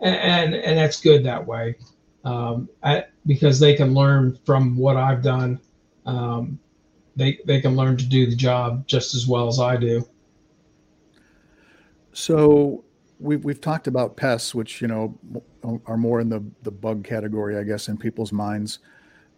and 0.00 0.16
and, 0.16 0.54
and 0.54 0.78
that's 0.78 1.00
good 1.00 1.24
that 1.24 1.46
way, 1.46 1.76
um, 2.24 2.68
I, 2.82 3.04
because 3.24 3.60
they 3.60 3.76
can 3.76 3.94
learn 3.94 4.36
from 4.44 4.76
what 4.76 4.96
I've 4.96 5.22
done. 5.22 5.60
Um, 6.06 6.58
they 7.14 7.38
they 7.46 7.60
can 7.60 7.76
learn 7.76 7.96
to 7.98 8.04
do 8.04 8.26
the 8.26 8.34
job 8.34 8.84
just 8.88 9.14
as 9.14 9.28
well 9.28 9.46
as 9.46 9.60
I 9.60 9.76
do. 9.76 10.04
So 12.12 12.84
we've 13.22 13.44
we've 13.44 13.60
talked 13.60 13.86
about 13.86 14.16
pests, 14.16 14.54
which 14.54 14.82
you 14.82 14.88
know 14.88 15.18
are 15.86 15.96
more 15.96 16.20
in 16.20 16.28
the 16.28 16.44
the 16.62 16.70
bug 16.70 17.04
category, 17.04 17.56
I 17.56 17.62
guess, 17.62 17.88
in 17.88 17.96
people's 17.96 18.32
minds. 18.32 18.80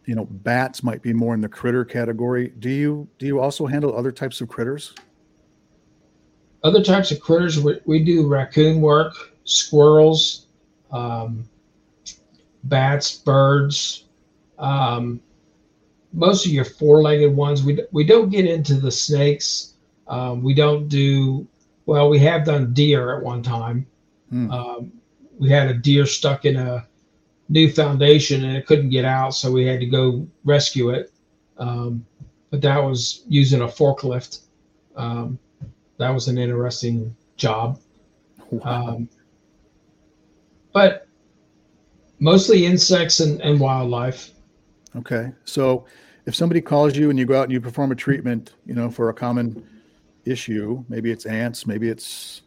You 0.06 0.14
know, 0.14 0.26
bats 0.26 0.82
might 0.82 1.02
be 1.02 1.12
more 1.12 1.34
in 1.34 1.40
the 1.40 1.48
critter 1.48 1.84
category. 1.84 2.52
Do 2.58 2.70
you 2.70 3.08
do 3.18 3.26
you 3.26 3.40
also 3.40 3.66
handle 3.66 3.96
other 3.96 4.12
types 4.12 4.40
of 4.40 4.48
critters? 4.48 4.94
Other 6.62 6.82
types 6.82 7.10
of 7.10 7.20
critters, 7.20 7.60
we, 7.60 7.78
we 7.84 8.02
do 8.02 8.26
raccoon 8.26 8.80
work, 8.80 9.12
squirrels, 9.44 10.46
um, 10.90 11.46
bats, 12.64 13.18
birds. 13.18 14.04
Um, 14.58 15.20
most 16.14 16.46
of 16.46 16.52
your 16.52 16.64
four-legged 16.64 17.34
ones. 17.34 17.62
We 17.62 17.84
we 17.92 18.04
don't 18.04 18.30
get 18.30 18.46
into 18.46 18.74
the 18.74 18.90
snakes. 18.90 19.74
Um, 20.06 20.42
we 20.42 20.54
don't 20.54 20.88
do 20.88 21.46
well. 21.86 22.08
We 22.08 22.18
have 22.20 22.44
done 22.44 22.72
deer 22.72 23.16
at 23.16 23.22
one 23.22 23.42
time. 23.42 23.86
Hmm. 24.30 24.50
Um, 24.50 24.92
we 25.38 25.50
had 25.50 25.68
a 25.68 25.74
deer 25.74 26.06
stuck 26.06 26.44
in 26.44 26.56
a 26.56 26.86
new 27.48 27.70
foundation 27.70 28.44
and 28.44 28.56
it 28.56 28.66
couldn't 28.66 28.90
get 28.90 29.04
out, 29.04 29.34
so 29.34 29.50
we 29.50 29.66
had 29.66 29.80
to 29.80 29.86
go 29.86 30.26
rescue 30.44 30.90
it. 30.90 31.12
Um, 31.58 32.04
but 32.50 32.62
that 32.62 32.78
was 32.78 33.24
using 33.28 33.62
a 33.62 33.66
forklift. 33.66 34.40
Um, 34.96 35.38
that 35.98 36.10
was 36.10 36.28
an 36.28 36.38
interesting 36.38 37.14
job. 37.36 37.80
Wow. 38.50 38.88
Um, 38.88 39.08
but 40.72 41.06
mostly 42.18 42.66
insects 42.66 43.20
and, 43.20 43.40
and 43.40 43.60
wildlife. 43.60 44.30
Okay. 44.96 45.32
So 45.44 45.84
if 46.26 46.34
somebody 46.34 46.60
calls 46.60 46.96
you 46.96 47.10
and 47.10 47.18
you 47.18 47.26
go 47.26 47.38
out 47.38 47.44
and 47.44 47.52
you 47.52 47.60
perform 47.60 47.92
a 47.92 47.96
treatment, 47.96 48.54
you 48.66 48.74
know, 48.74 48.90
for 48.90 49.08
a 49.08 49.14
common 49.14 49.66
issue, 50.24 50.84
maybe 50.88 51.10
it's 51.10 51.26
ants, 51.26 51.66
maybe 51.66 51.88
it's 51.88 52.42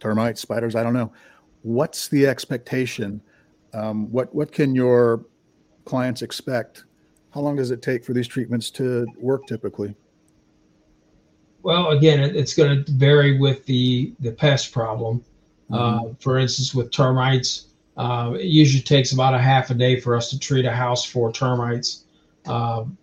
termites, 0.00 0.40
spiders, 0.40 0.74
I 0.74 0.82
don't 0.82 0.94
know. 0.94 1.12
What's 1.62 2.08
the 2.08 2.26
expectation? 2.26 3.20
Um, 3.72 4.10
what 4.10 4.34
what 4.34 4.52
can 4.52 4.74
your 4.74 5.24
clients 5.84 6.22
expect? 6.22 6.84
How 7.32 7.40
long 7.40 7.56
does 7.56 7.70
it 7.70 7.82
take 7.82 8.04
for 8.04 8.12
these 8.12 8.28
treatments 8.28 8.70
to 8.72 9.06
work 9.18 9.46
typically? 9.46 9.94
Well, 11.62 11.90
again, 11.90 12.20
it's 12.20 12.54
going 12.54 12.84
to 12.84 12.92
vary 12.92 13.38
with 13.38 13.66
the 13.66 14.14
the 14.20 14.32
pest 14.32 14.72
problem. 14.72 15.24
Mm-hmm. 15.70 16.10
Uh, 16.10 16.14
for 16.20 16.38
instance, 16.38 16.74
with 16.74 16.92
termites, 16.92 17.66
uh, 17.96 18.34
it 18.38 18.46
usually 18.46 18.82
takes 18.82 19.12
about 19.12 19.34
a 19.34 19.38
half 19.38 19.70
a 19.70 19.74
day 19.74 19.98
for 19.98 20.14
us 20.14 20.30
to 20.30 20.38
treat 20.38 20.64
a 20.64 20.70
house 20.70 21.04
for 21.04 21.32
termites. 21.32 22.04
Um, 22.44 22.96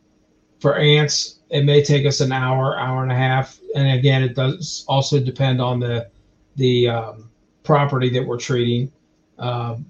for 0.61 0.77
ants, 0.77 1.39
it 1.53 1.63
may 1.65 1.83
take 1.83 2.07
us 2.07 2.19
an 2.19 2.31
hour, 2.31 2.79
hour 2.79 3.03
and 3.03 3.11
a 3.11 3.15
half, 3.15 3.59
and 3.75 3.87
again, 3.97 4.23
it 4.23 4.33
does 4.33 4.83
also 4.87 5.19
depend 5.19 5.61
on 5.61 5.79
the 5.79 6.09
the 6.55 6.89
um, 6.89 7.29
property 7.61 8.09
that 8.09 8.25
we're 8.25 8.39
treating. 8.39 8.91
Um, 9.37 9.85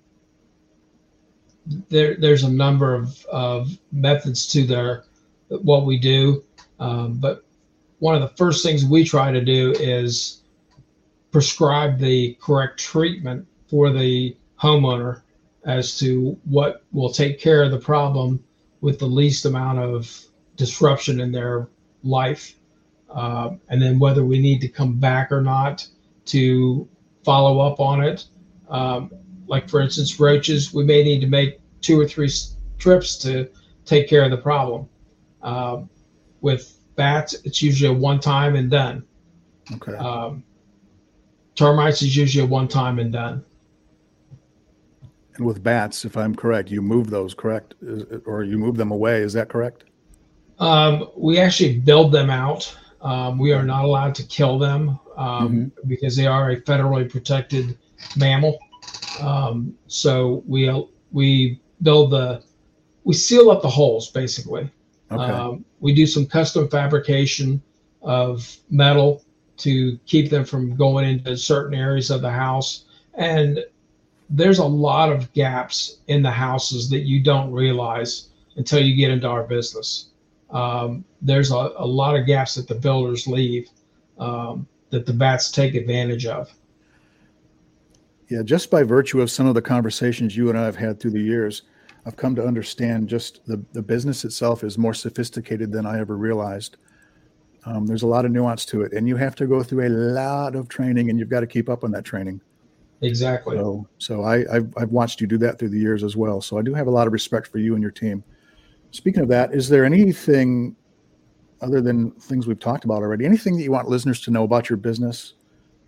there, 1.89 2.17
there's 2.17 2.43
a 2.43 2.51
number 2.51 2.93
of, 2.93 3.25
of 3.27 3.77
methods 3.93 4.46
to 4.48 4.65
their 4.65 5.05
what 5.48 5.86
we 5.86 5.98
do, 5.98 6.43
um, 6.79 7.13
but 7.13 7.46
one 8.00 8.13
of 8.13 8.22
the 8.22 8.36
first 8.36 8.62
things 8.62 8.84
we 8.84 9.05
try 9.05 9.32
to 9.32 9.41
do 9.41 9.72
is 9.79 10.41
prescribe 11.32 11.98
the 11.98 12.38
correct 12.41 12.77
treatment 12.77 13.48
for 13.67 13.89
the 13.89 14.36
homeowner 14.60 15.22
as 15.63 15.98
to 16.00 16.38
what 16.43 16.84
will 16.91 17.10
take 17.10 17.39
care 17.39 17.63
of 17.63 17.72
the 17.72 17.79
problem 17.79 18.43
with 18.82 19.00
the 19.00 19.05
least 19.05 19.46
amount 19.46 19.79
of 19.79 20.25
disruption 20.55 21.19
in 21.19 21.31
their 21.31 21.69
life. 22.03 22.55
Uh, 23.10 23.51
and 23.69 23.81
then 23.81 24.00
whether 24.00 24.25
we 24.25 24.39
need 24.39 24.60
to 24.62 24.67
come 24.67 25.00
back 25.00 25.31
or 25.31 25.41
not 25.41 25.88
to 26.25 26.88
follow 27.24 27.60
up 27.60 27.79
on 27.79 28.03
it. 28.03 28.25
Um, 28.69 29.12
like, 29.48 29.69
for 29.69 29.81
instance, 29.81 30.19
roaches, 30.19 30.74
we 30.74 30.83
may 30.83 31.03
need 31.03 31.19
to 31.22 31.27
make 31.27 31.60
two 31.81 32.00
or 32.00 32.07
three 32.07 32.31
trips 32.79 33.17
to 33.19 33.50
take 33.86 34.07
care 34.10 34.24
of 34.24 34.31
the 34.31 34.38
problem. 34.38 34.88
Uh, 35.41 35.83
with 36.41 36.79
bats, 36.95 37.33
it's 37.43 37.62
usually 37.62 37.93
a 37.93 37.98
one 37.98 38.19
time 38.19 38.55
and 38.55 38.72
done. 38.72 39.05
Okay. 39.74 39.93
Um, 39.93 40.43
termites 41.55 42.01
is 42.01 42.15
usually 42.15 42.45
a 42.45 42.48
one 42.48 42.67
time 42.67 43.00
and 43.00 43.12
done. 43.12 43.43
And 45.36 45.45
with 45.45 45.63
bats, 45.63 46.05
if 46.05 46.15
I'm 46.15 46.36
correct, 46.36 46.69
you 46.69 46.81
move 46.81 47.10
those, 47.10 47.33
correct? 47.33 47.74
Or 48.25 48.43
you 48.43 48.57
move 48.57 48.77
them 48.77 48.91
away. 48.91 49.22
Is 49.22 49.33
that 49.33 49.50
correct? 49.50 49.86
Um, 50.60 51.10
we 51.15 51.39
actually 51.39 51.79
build 51.79 52.12
them 52.12 52.29
out. 52.29 52.75
Um, 53.01 53.38
we 53.38 53.51
are 53.53 53.63
not 53.63 53.83
allowed 53.83 54.15
to 54.15 54.24
kill 54.24 54.57
them 54.57 55.00
um, 55.17 55.50
mm-hmm. 55.50 55.88
because 55.88 56.15
they 56.15 56.25
are 56.25 56.51
a 56.51 56.62
federally 56.62 57.10
protected 57.10 57.77
mammal. 58.15 58.60
Um, 59.19 59.75
so 59.88 60.43
we 60.48 60.72
we 61.12 61.60
build 61.81 62.12
the 62.12 62.43
we 63.03 63.13
seal 63.13 63.51
up 63.51 63.62
the 63.62 63.69
holes 63.69 64.10
basically. 64.12 64.69
Okay. 65.12 65.24
Um, 65.24 65.65
we 65.79 65.93
do 65.93 66.07
some 66.07 66.25
custom 66.25 66.69
fabrication 66.69 67.62
of 68.01 68.57
metal 68.69 69.24
to 69.57 69.98
keep 70.05 70.29
them 70.29 70.45
from 70.45 70.75
going 70.75 71.07
into 71.07 71.38
certain 71.38 71.77
areas 71.77 72.10
of 72.10 72.22
the 72.22 72.31
house 72.31 72.86
and 73.13 73.60
there's 74.29 74.60
a 74.60 74.65
lot 74.65 75.12
of 75.12 75.31
gaps 75.33 75.98
in 76.07 76.24
the 76.24 76.31
houses 76.31 76.89
that 76.89 77.01
you 77.01 77.22
don't 77.22 77.51
realize 77.51 78.29
until 78.55 78.81
you 78.81 78.95
get 78.95 79.12
into 79.12 79.27
our 79.27 79.43
business. 79.43 80.10
Um, 80.53 81.03
there's 81.22 81.51
a, 81.51 81.72
a, 81.77 81.86
lot 81.86 82.15
of 82.15 82.27
gaps 82.27 82.55
that 82.55 82.67
the 82.67 82.75
builders 82.75 83.25
leave 83.25 83.67
um, 84.19 84.67
that 84.91 85.05
the 85.05 85.13
bats 85.13 85.51
take 85.51 85.74
advantage 85.74 86.27
of. 86.27 86.53
Yeah, 88.29 88.43
just 88.43 88.69
by 88.69 88.83
virtue 88.83 89.22
of 89.22 89.31
some 89.31 89.48
of 89.48 89.55
the 89.55 89.62
conversations 89.62 90.38
you 90.38 90.50
and 90.50 90.57
I 90.57 90.65
have 90.65 90.75
had 90.75 91.00
through 91.00 91.12
the 91.12 91.22
years, 91.22 91.63
I've 92.05 92.15
come 92.15 92.36
to 92.36 92.45
understand 92.45 93.10
just 93.10 93.45
the, 93.48 93.63
the 93.74 93.81
business 93.81 94.25
itself 94.25 94.63
is 94.63 94.77
more 94.77 94.93
sophisticated 94.93 95.72
than 95.72 95.86
I 95.86 96.00
ever 96.00 96.17
realized. 96.17 96.77
Um, 97.65 97.88
there's 97.88 98.03
a 98.03 98.07
lot 98.07 98.25
of 98.25 98.31
nuance 98.31 98.65
to 98.65 98.81
it, 98.81 98.93
and 98.93 99.07
you 99.07 99.15
have 99.15 99.36
to 99.36 99.48
go 99.48 99.63
through 99.63 99.88
a 99.88 99.89
lot 99.89 100.55
of 100.55 100.67
training, 100.67 101.10
and 101.10 101.17
you've 101.17 101.29
got 101.29 101.39
to 101.39 101.48
keep 101.48 101.69
up 101.69 101.83
on 101.83 101.91
that 101.91 102.03
training. 102.03 102.41
Exactly. 103.01 103.57
So, 103.57 103.88
so 103.98 104.24
I, 104.24 104.45
I've, 104.53 104.74
I've 104.77 104.89
watched 104.89 105.19
you 105.19 105.27
do 105.27 105.38
that 105.39 105.60
through 105.60 105.69
the 105.69 105.79
years 105.79 106.03
as 106.03 106.15
well. 106.15 106.41
So 106.41 106.57
I 106.57 106.62
do 106.62 106.74
have 106.74 106.88
a 106.88 106.91
lot 106.91 107.07
of 107.07 107.13
respect 107.13 107.48
for 107.48 107.57
you 107.57 107.74
and 107.74 107.81
your 107.81 107.91
team. 107.91 108.24
Speaking 108.93 109.23
of 109.23 109.27
that, 109.29 109.53
is 109.53 109.67
there 109.67 109.85
anything 109.85 110.75
other 111.62 111.81
than 111.81 112.12
things 112.12 112.45
we've 112.45 112.59
talked 112.59 112.85
about 112.85 113.01
already? 113.01 113.25
Anything 113.25 113.57
that 113.57 113.63
you 113.63 113.71
want 113.71 113.88
listeners 113.88 114.21
to 114.21 114.31
know 114.31 114.43
about 114.43 114.69
your 114.69 114.77
business, 114.77 115.33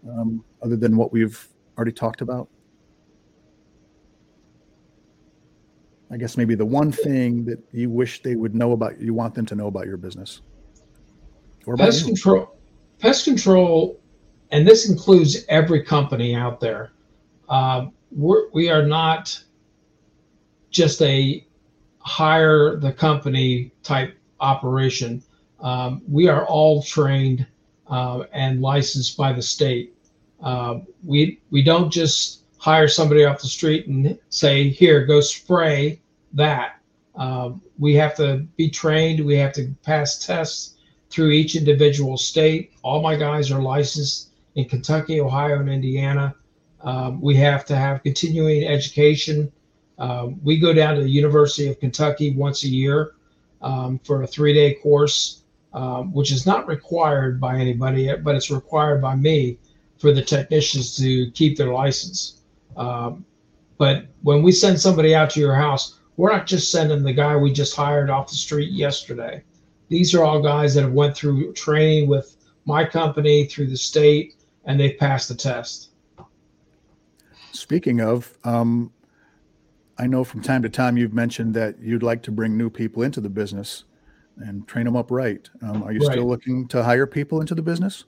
um, 0.09 0.43
other 0.63 0.75
than 0.75 0.97
what 0.97 1.13
we've 1.13 1.47
already 1.77 1.91
talked 1.91 2.21
about? 2.21 2.49
I 6.11 6.17
guess 6.17 6.35
maybe 6.35 6.55
the 6.55 6.65
one 6.65 6.91
thing 6.91 7.45
that 7.45 7.59
you 7.71 7.89
wish 7.89 8.23
they 8.23 8.35
would 8.35 8.55
know 8.55 8.71
about, 8.71 8.99
you 8.99 9.13
want 9.13 9.35
them 9.35 9.45
to 9.45 9.55
know 9.55 9.67
about 9.67 9.85
your 9.85 9.97
business. 9.97 10.41
Or 11.67 11.77
pest 11.77 12.01
you. 12.01 12.07
control, 12.07 12.57
pest 12.99 13.25
control, 13.25 13.99
and 14.51 14.67
this 14.67 14.89
includes 14.89 15.45
every 15.47 15.83
company 15.83 16.35
out 16.35 16.59
there 16.59 16.91
uh, 17.49 17.87
we're, 18.11 18.49
we 18.51 18.69
are 18.69 18.85
not 18.85 19.37
just 20.69 21.01
a 21.01 21.45
hire 22.05 22.77
the 22.77 22.93
company 22.93 23.71
type 23.83 24.15
operation. 24.39 25.23
Um, 25.59 26.01
we 26.07 26.27
are 26.27 26.45
all 26.45 26.83
trained 26.83 27.45
uh, 27.87 28.23
and 28.31 28.61
licensed 28.61 29.17
by 29.17 29.33
the 29.33 29.41
state. 29.41 29.93
Uh, 30.41 30.79
we 31.03 31.39
we 31.49 31.63
don't 31.63 31.91
just 31.91 32.43
hire 32.57 32.87
somebody 32.87 33.25
off 33.25 33.41
the 33.41 33.47
street 33.47 33.87
and 33.87 34.17
say, 34.29 34.69
"Here, 34.69 35.05
go 35.05 35.19
spray 35.21 35.99
that." 36.33 36.79
Uh, 37.15 37.53
we 37.79 37.95
have 37.95 38.15
to 38.15 38.45
be 38.57 38.69
trained. 38.69 39.25
We 39.25 39.37
have 39.37 39.53
to 39.53 39.73
pass 39.83 40.19
tests 40.19 40.75
through 41.09 41.31
each 41.31 41.55
individual 41.55 42.17
state. 42.17 42.73
All 42.83 43.01
my 43.01 43.15
guys 43.15 43.51
are 43.51 43.61
licensed 43.61 44.31
in 44.55 44.65
Kentucky, 44.65 45.21
Ohio, 45.21 45.59
and 45.59 45.69
Indiana. 45.69 46.35
Um, 46.81 47.21
we 47.21 47.35
have 47.35 47.65
to 47.65 47.75
have 47.75 48.03
continuing 48.03 48.65
education. 48.65 49.51
Um, 49.97 50.39
we 50.43 50.59
go 50.59 50.73
down 50.73 50.95
to 50.95 51.01
the 51.01 51.09
University 51.09 51.67
of 51.69 51.79
Kentucky 51.79 52.31
once 52.35 52.63
a 52.63 52.67
year 52.67 53.13
um, 53.61 53.99
for 54.03 54.23
a 54.23 54.27
three 54.27 54.53
day 54.53 54.73
course. 54.75 55.43
um, 55.75 56.13
which 56.13 56.31
is 56.31 56.45
not 56.45 56.67
required 56.67 57.39
by 57.39 57.57
anybody, 57.57 58.09
but 58.15 58.33
it's 58.33 58.49
required 58.49 59.01
by 59.01 59.13
me 59.13 59.59
for 59.99 60.13
the 60.13 60.21
technicians 60.21 60.95
to 60.95 61.29
keep 61.31 61.57
their 61.57 61.73
license. 61.73 62.41
Um, 62.77 63.25
but 63.77 64.05
when 64.21 64.41
we 64.41 64.53
send 64.53 64.79
somebody 64.79 65.13
out 65.13 65.29
to 65.31 65.41
your 65.41 65.53
house, 65.53 65.99
we're 66.15 66.31
not 66.31 66.47
just 66.47 66.71
sending 66.71 67.03
the 67.03 67.11
guy 67.11 67.35
we 67.35 67.51
just 67.51 67.75
hired 67.75 68.09
off 68.09 68.29
the 68.29 68.35
street 68.35 68.71
yesterday. 68.71 69.43
These 69.89 70.15
are 70.15 70.23
all 70.23 70.41
guys 70.41 70.73
that 70.75 70.83
have 70.83 70.93
went 70.93 71.15
through 71.15 71.51
training 71.53 72.07
with 72.07 72.37
my 72.63 72.85
company 72.85 73.45
through 73.45 73.67
the 73.67 73.77
state, 73.77 74.35
and 74.63 74.79
they've 74.79 74.97
passed 74.97 75.27
the 75.27 75.35
test. 75.35 75.89
Speaking 77.51 77.99
of, 77.99 78.37
um, 78.45 78.91
I 79.97 80.07
know 80.07 80.23
from 80.23 80.41
time 80.41 80.61
to 80.63 80.69
time 80.69 80.97
you've 80.97 81.13
mentioned 81.13 81.53
that 81.53 81.79
you'd 81.79 82.03
like 82.03 82.21
to 82.23 82.31
bring 82.31 82.57
new 82.57 82.69
people 82.69 83.03
into 83.03 83.21
the 83.21 83.29
business 83.29 83.85
and 84.37 84.67
train 84.67 84.85
them 84.85 84.95
up 84.95 85.11
right. 85.11 85.49
Um, 85.61 85.83
are 85.83 85.93
you 85.93 85.99
right. 85.99 86.11
still 86.11 86.27
looking 86.27 86.67
to 86.69 86.83
hire 86.83 87.07
people 87.07 87.39
into 87.39 87.55
the 87.55 87.61
business? 87.61 88.03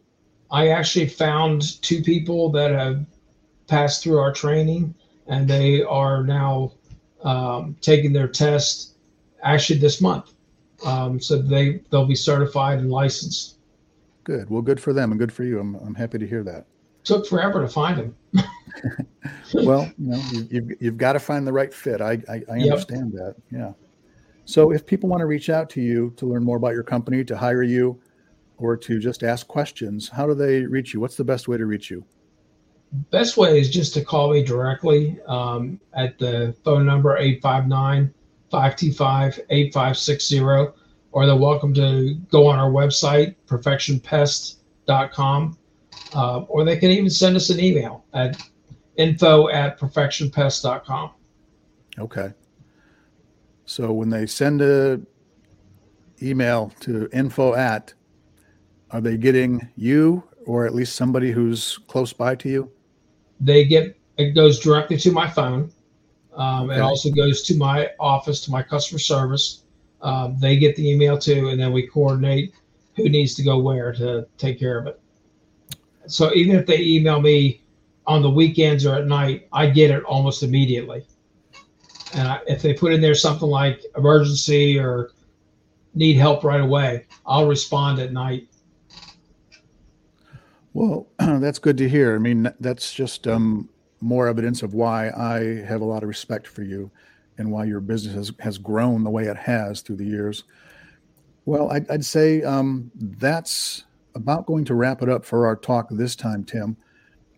I 0.51 0.69
actually 0.69 1.07
found 1.07 1.81
two 1.81 2.01
people 2.01 2.49
that 2.51 2.71
have 2.71 3.05
passed 3.67 4.03
through 4.03 4.19
our 4.19 4.33
training, 4.33 4.93
and 5.27 5.47
they 5.47 5.83
are 5.83 6.23
now 6.23 6.73
um, 7.23 7.75
taking 7.81 8.13
their 8.13 8.27
test 8.27 8.95
actually 9.43 9.79
this 9.79 10.01
month. 10.01 10.33
Um, 10.85 11.19
so 11.19 11.41
they 11.41 11.81
they'll 11.89 12.05
be 12.05 12.15
certified 12.15 12.79
and 12.79 12.91
licensed. 12.91 13.57
Good. 14.23 14.49
Well, 14.49 14.61
good 14.61 14.79
for 14.79 14.93
them 14.93 15.11
and 15.11 15.19
good 15.19 15.31
for 15.31 15.43
you. 15.43 15.59
I'm 15.59 15.75
I'm 15.75 15.95
happy 15.95 16.17
to 16.17 16.27
hear 16.27 16.43
that. 16.43 16.65
Took 17.07 17.25
forever 17.25 17.61
to 17.61 17.69
find 17.69 17.97
them. 17.97 18.15
well, 19.53 19.89
you 19.97 20.09
know, 20.09 20.21
you, 20.31 20.47
you've, 20.51 20.81
you've 20.81 20.97
got 20.97 21.13
to 21.13 21.19
find 21.19 21.47
the 21.47 21.53
right 21.53 21.73
fit. 21.73 22.01
I 22.01 22.21
I, 22.29 22.41
I 22.51 22.59
understand 22.59 23.13
yep. 23.13 23.23
that. 23.23 23.35
Yeah. 23.49 23.71
So 24.43 24.71
if 24.71 24.85
people 24.85 25.07
want 25.07 25.21
to 25.21 25.25
reach 25.25 25.49
out 25.49 25.69
to 25.71 25.81
you 25.81 26.13
to 26.17 26.25
learn 26.25 26.43
more 26.43 26.57
about 26.57 26.73
your 26.73 26.83
company, 26.83 27.23
to 27.23 27.37
hire 27.37 27.63
you, 27.63 28.01
or 28.57 28.75
to 28.75 28.99
just 28.99 29.23
ask 29.23 29.47
questions, 29.47 30.09
how 30.09 30.27
do 30.27 30.33
they 30.33 30.63
reach 30.63 30.93
you? 30.93 30.99
What's 30.99 31.15
the 31.15 31.23
best 31.23 31.47
way 31.47 31.55
to 31.55 31.65
reach 31.65 31.89
you? 31.89 32.03
Best 33.11 33.37
way 33.37 33.57
is 33.57 33.69
just 33.69 33.93
to 33.93 34.03
call 34.03 34.33
me 34.33 34.43
directly 34.43 35.17
um, 35.27 35.79
at 35.93 36.19
the 36.19 36.53
phone 36.65 36.85
number 36.85 37.17
859 37.17 38.13
525 38.51 39.39
8560, 39.49 40.39
or 41.11 41.25
they're 41.25 41.37
welcome 41.37 41.73
to 41.73 42.15
go 42.29 42.47
on 42.47 42.59
our 42.59 42.69
website, 42.69 43.33
perfectionpest.com, 43.47 45.56
uh, 46.15 46.39
or 46.41 46.63
they 46.63 46.77
can 46.77 46.91
even 46.91 47.09
send 47.09 47.35
us 47.35 47.49
an 47.49 47.59
email 47.59 48.05
at 48.13 48.41
info 48.97 49.49
at 49.49 49.79
perfectionpest.com. 49.79 51.11
Okay. 51.99 52.33
So 53.65 53.91
when 53.91 54.09
they 54.09 54.25
send 54.25 54.61
a 54.61 55.01
email 56.21 56.71
to 56.81 57.09
info 57.13 57.53
at, 57.53 57.93
are 58.91 59.01
they 59.01 59.17
getting 59.17 59.67
you 59.75 60.23
or 60.45 60.65
at 60.65 60.73
least 60.73 60.95
somebody 60.95 61.31
who's 61.31 61.77
close 61.87 62.13
by 62.13 62.35
to 62.35 62.49
you? 62.49 62.71
They 63.39 63.65
get 63.65 63.97
it 64.17 64.31
goes 64.31 64.59
directly 64.59 64.97
to 64.97 65.11
my 65.11 65.29
phone. 65.29 65.71
Um, 66.33 66.69
okay. 66.69 66.79
It 66.79 66.81
also 66.81 67.11
goes 67.11 67.43
to 67.43 67.55
my 67.55 67.91
office 67.99 68.43
to 68.45 68.51
my 68.51 68.63
customer 68.63 68.99
service. 68.99 69.63
Um, 70.01 70.37
they 70.39 70.57
get 70.57 70.75
the 70.75 70.89
email 70.89 71.17
too, 71.17 71.49
and 71.49 71.59
then 71.59 71.71
we 71.71 71.87
coordinate 71.87 72.53
who 72.95 73.09
needs 73.09 73.35
to 73.35 73.43
go 73.43 73.59
where 73.59 73.93
to 73.93 74.27
take 74.37 74.59
care 74.59 74.77
of 74.79 74.87
it. 74.87 74.99
So 76.07 76.33
even 76.33 76.55
if 76.55 76.65
they 76.65 76.79
email 76.79 77.21
me 77.21 77.61
on 78.05 78.21
the 78.21 78.29
weekends 78.29 78.85
or 78.85 78.95
at 78.95 79.05
night, 79.05 79.47
I 79.51 79.67
get 79.69 79.91
it 79.91 80.03
almost 80.03 80.43
immediately. 80.43 81.05
And 82.13 82.27
I, 82.27 82.39
if 82.47 82.61
they 82.61 82.73
put 82.73 82.93
in 82.93 83.01
there 83.01 83.15
something 83.15 83.49
like 83.49 83.81
emergency 83.97 84.79
or 84.79 85.11
need 85.93 86.13
help 86.13 86.43
right 86.43 86.61
away, 86.61 87.05
I'll 87.25 87.47
respond 87.47 87.99
at 87.99 88.13
night. 88.13 88.47
Well, 90.73 91.07
that's 91.19 91.59
good 91.59 91.77
to 91.77 91.89
hear. 91.89 92.15
I 92.15 92.19
mean, 92.19 92.51
that's 92.59 92.93
just 92.93 93.27
um, 93.27 93.69
more 93.99 94.27
evidence 94.27 94.63
of 94.63 94.73
why 94.73 95.09
I 95.09 95.65
have 95.65 95.81
a 95.81 95.85
lot 95.85 96.03
of 96.03 96.09
respect 96.09 96.47
for 96.47 96.63
you 96.63 96.89
and 97.37 97.51
why 97.51 97.65
your 97.65 97.79
business 97.79 98.15
has, 98.15 98.31
has 98.39 98.57
grown 98.57 99.03
the 99.03 99.09
way 99.09 99.23
it 99.23 99.37
has 99.37 99.81
through 99.81 99.97
the 99.97 100.05
years. 100.05 100.43
Well, 101.45 101.71
I'd, 101.71 101.89
I'd 101.89 102.05
say 102.05 102.43
um, 102.43 102.91
that's 102.95 103.83
about 104.15 104.45
going 104.45 104.65
to 104.65 104.75
wrap 104.75 105.01
it 105.01 105.09
up 105.09 105.25
for 105.25 105.45
our 105.45 105.55
talk 105.55 105.87
this 105.89 106.15
time, 106.15 106.43
Tim. 106.43 106.77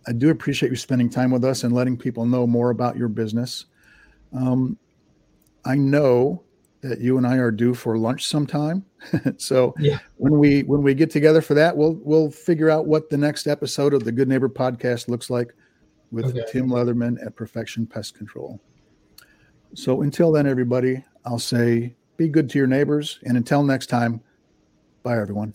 I 0.08 0.14
do 0.14 0.30
appreciate 0.30 0.70
you 0.70 0.76
spending 0.76 1.10
time 1.10 1.32
with 1.32 1.44
us 1.44 1.64
and 1.64 1.74
letting 1.74 1.98
people 1.98 2.26
know 2.26 2.48
more 2.48 2.70
about 2.70 2.98
your 2.98 3.10
business. 3.10 3.66
Um, 4.34 4.78
I 5.66 5.76
know 5.76 6.44
that 6.82 7.02
you 7.02 7.18
and 7.18 7.28
I 7.28 7.38
are 7.38 7.52
due 7.52 7.74
for 7.74 7.98
lunch 7.98 8.26
sometime. 8.26 8.86
so 9.38 9.74
yeah. 9.80 10.00
when 10.18 10.40
we 10.40 10.64
when 10.64 10.82
we 10.82 10.94
get 10.94 11.12
together 11.12 11.42
for 11.42 11.54
that, 11.56 11.76
we'll 11.76 12.00
we'll 12.04 12.32
figure 12.32 12.70
out 12.70 12.88
what 12.88 13.10
the 13.10 13.18
next 13.18 13.48
episode 13.48 13.94
of 13.94 14.04
the 14.04 14.12
Good 14.12 14.28
Neighbor 14.28 14.50
podcast 14.50 15.10
looks 15.10 15.30
like 15.30 15.54
with 16.12 16.26
okay. 16.26 16.44
Tim 16.52 16.70
Leatherman 16.70 17.24
at 17.26 17.36
Perfection 17.36 17.86
Pest 17.86 18.16
Control. 18.16 18.60
So 19.74 20.02
until 20.02 20.32
then, 20.32 20.48
everybody, 20.48 21.04
I'll 21.26 21.40
say 21.40 21.96
be 22.18 22.28
good 22.28 22.50
to 22.50 22.58
your 22.58 22.68
neighbors, 22.68 23.20
and 23.24 23.38
until 23.38 23.64
next 23.64 23.88
time, 23.88 24.22
bye 25.04 25.18
everyone. 25.18 25.54